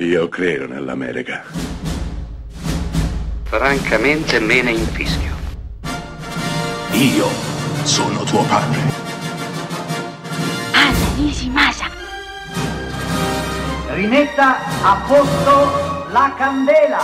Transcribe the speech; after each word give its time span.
Io 0.00 0.28
credo 0.28 0.68
nell'America. 0.68 1.42
Francamente 3.42 4.38
me 4.38 4.62
ne 4.62 4.70
infischio. 4.70 5.34
Io 6.92 7.26
sono 7.82 8.22
tuo 8.22 8.44
padre. 8.44 8.80
Anna 10.72 11.14
Nishimasa. 11.16 11.90
Rimetta 13.88 14.58
a 14.84 15.04
posto 15.04 16.10
la 16.12 16.32
candela. 16.38 17.00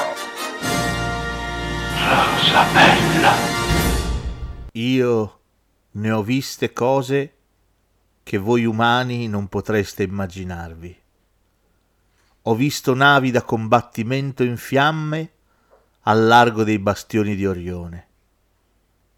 Rosa 1.98 2.64
bella. 2.72 3.32
Io 4.70 5.40
ne 5.90 6.10
ho 6.12 6.22
viste 6.22 6.72
cose 6.72 7.34
che 8.22 8.38
voi 8.38 8.64
umani 8.64 9.26
non 9.26 9.48
potreste 9.48 10.04
immaginarvi. 10.04 11.02
Ho 12.46 12.54
visto 12.54 12.94
navi 12.94 13.30
da 13.30 13.42
combattimento 13.42 14.42
in 14.42 14.58
fiamme 14.58 15.32
al 16.00 16.26
largo 16.26 16.62
dei 16.62 16.78
bastioni 16.78 17.34
di 17.34 17.46
Orione 17.46 18.08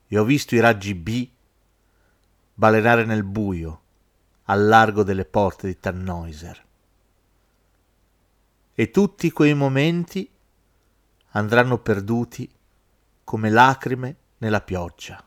e 0.06 0.16
ho 0.16 0.24
visto 0.24 0.54
i 0.54 0.60
raggi 0.60 0.94
B 0.94 1.28
balenare 2.54 3.04
nel 3.04 3.24
buio 3.24 3.82
al 4.44 4.64
largo 4.66 5.02
delle 5.02 5.24
porte 5.24 5.66
di 5.66 5.78
Tannhäuser. 5.78 6.64
E 8.72 8.90
tutti 8.90 9.32
quei 9.32 9.54
momenti 9.54 10.30
andranno 11.30 11.78
perduti 11.78 12.48
come 13.24 13.50
lacrime 13.50 14.16
nella 14.38 14.60
pioggia. 14.60 15.20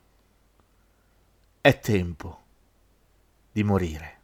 È 1.60 1.80
tempo 1.80 2.44
di 3.52 3.64
morire. 3.64 4.19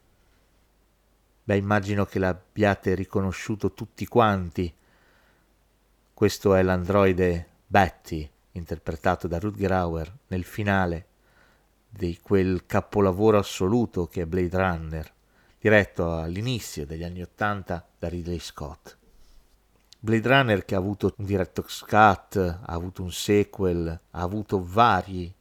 Beh, 1.47 1.57
immagino 1.57 2.05
che 2.05 2.17
l'abbiate 2.17 2.95
riconosciuto 2.95 3.73
tutti 3.73 4.07
quanti. 4.07 4.73
Questo 6.11 6.55
è 6.55 6.63
l'androide 6.63 7.49
Betty, 7.67 8.27
interpretato 8.53 9.27
da 9.27 9.37
Rutger 9.37 9.71
Hauer 9.71 10.11
nel 10.29 10.43
finale 10.43 11.05
di 11.87 12.17
quel 12.19 12.65
capolavoro 12.65 13.37
assoluto 13.37 14.07
che 14.07 14.23
è 14.23 14.25
Blade 14.25 14.57
Runner, 14.57 15.13
diretto 15.59 16.17
all'inizio 16.17 16.83
degli 16.83 17.03
anni 17.03 17.21
Ottanta 17.21 17.87
da 17.99 18.09
Ridley 18.09 18.39
Scott. 18.39 18.97
Blade 19.99 20.27
Runner 20.27 20.65
che 20.65 20.73
ha 20.73 20.79
avuto 20.79 21.13
un 21.17 21.25
director's 21.25 21.81
cut, 21.81 22.37
ha 22.37 22.73
avuto 22.73 23.03
un 23.03 23.11
sequel, 23.11 23.87
ha 23.87 24.19
avuto 24.19 24.65
vari 24.65 25.31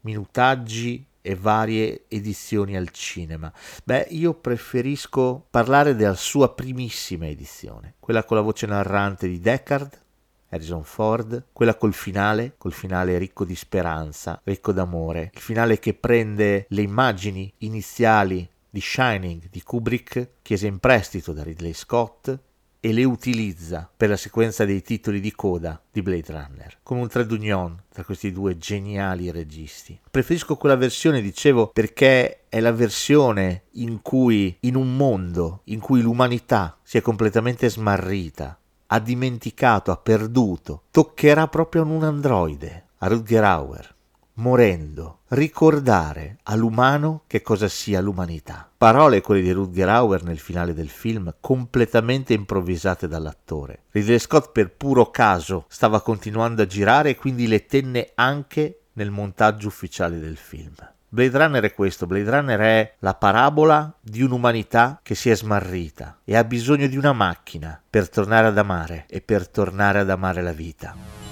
minutaggi 0.00 1.06
e 1.28 1.34
varie 1.34 2.04
edizioni 2.08 2.74
al 2.74 2.88
cinema. 2.88 3.52
Beh, 3.84 4.06
io 4.12 4.32
preferisco 4.32 5.44
parlare 5.50 5.94
della 5.94 6.14
sua 6.14 6.54
primissima 6.54 7.26
edizione, 7.26 7.96
quella 8.00 8.24
con 8.24 8.38
la 8.38 8.42
voce 8.42 8.64
narrante 8.64 9.28
di 9.28 9.38
Deckard, 9.38 10.00
Harrison 10.48 10.84
Ford, 10.84 11.48
quella 11.52 11.74
col 11.74 11.92
finale, 11.92 12.54
col 12.56 12.72
finale 12.72 13.18
ricco 13.18 13.44
di 13.44 13.54
speranza, 13.54 14.40
ricco 14.44 14.72
d'amore, 14.72 15.30
il 15.34 15.40
finale 15.40 15.78
che 15.78 15.92
prende 15.92 16.64
le 16.70 16.80
immagini 16.80 17.52
iniziali 17.58 18.48
di 18.70 18.80
Shining 18.80 19.50
di 19.50 19.62
Kubrick, 19.62 20.30
chiese 20.40 20.66
in 20.66 20.78
prestito 20.78 21.34
da 21.34 21.42
Ridley 21.42 21.74
Scott, 21.74 22.38
e 22.80 22.92
le 22.92 23.04
utilizza 23.04 23.90
per 23.94 24.08
la 24.08 24.16
sequenza 24.16 24.64
dei 24.64 24.82
titoli 24.82 25.20
di 25.20 25.32
coda 25.32 25.80
di 25.90 26.02
Blade 26.02 26.32
Runner, 26.32 26.78
come 26.82 27.00
un 27.00 27.08
trade 27.08 27.34
union 27.34 27.76
tra 27.92 28.04
questi 28.04 28.32
due 28.32 28.56
geniali 28.56 29.30
registi. 29.30 29.98
Preferisco 30.10 30.56
quella 30.56 30.76
versione, 30.76 31.20
dicevo, 31.20 31.68
perché 31.68 32.44
è 32.48 32.60
la 32.60 32.72
versione 32.72 33.64
in 33.72 34.00
cui, 34.02 34.56
in 34.60 34.76
un 34.76 34.96
mondo 34.96 35.62
in 35.64 35.80
cui 35.80 36.00
l'umanità 36.00 36.78
si 36.82 36.98
è 36.98 37.00
completamente 37.00 37.68
smarrita, 37.68 38.58
ha 38.86 39.00
dimenticato, 39.00 39.90
ha 39.90 39.96
perduto, 39.96 40.84
toccherà 40.90 41.48
proprio 41.48 41.82
a 41.82 41.86
un 41.86 42.04
androide, 42.04 42.86
a 42.98 43.08
Rutger 43.08 43.44
Hauer, 43.44 43.96
morendo, 44.38 45.20
ricordare 45.28 46.38
all'umano 46.44 47.22
che 47.26 47.42
cosa 47.42 47.68
sia 47.68 48.00
l'umanità. 48.00 48.68
Parole 48.76 49.20
quelle 49.20 49.42
di 49.42 49.50
Rutger 49.50 49.88
Hauer 49.88 50.22
nel 50.22 50.38
finale 50.38 50.74
del 50.74 50.88
film, 50.88 51.34
completamente 51.40 52.34
improvvisate 52.34 53.08
dall'attore. 53.08 53.84
Ridley 53.90 54.18
Scott 54.18 54.50
per 54.52 54.70
puro 54.70 55.10
caso 55.10 55.64
stava 55.68 56.00
continuando 56.00 56.62
a 56.62 56.66
girare 56.66 57.10
e 57.10 57.16
quindi 57.16 57.46
le 57.46 57.66
tenne 57.66 58.12
anche 58.14 58.80
nel 58.94 59.10
montaggio 59.10 59.68
ufficiale 59.68 60.18
del 60.18 60.36
film. 60.36 60.74
Blade 61.10 61.38
Runner 61.38 61.62
è 61.62 61.72
questo, 61.72 62.06
Blade 62.06 62.30
Runner 62.30 62.60
è 62.60 62.94
la 62.98 63.14
parabola 63.14 63.92
di 64.00 64.22
un'umanità 64.22 65.00
che 65.02 65.14
si 65.14 65.30
è 65.30 65.34
smarrita 65.34 66.18
e 66.22 66.36
ha 66.36 66.44
bisogno 66.44 66.86
di 66.86 66.98
una 66.98 67.14
macchina 67.14 67.80
per 67.88 68.10
tornare 68.10 68.48
ad 68.48 68.58
amare 68.58 69.06
e 69.08 69.20
per 69.22 69.48
tornare 69.48 70.00
ad 70.00 70.10
amare 70.10 70.42
la 70.42 70.52
vita. 70.52 71.27